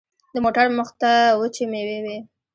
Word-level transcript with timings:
د 0.33 0.35
موټر 0.43 0.67
مخته 0.77 1.11
وچې 1.39 1.65
مېوې 1.71 1.99
وې. 2.05 2.17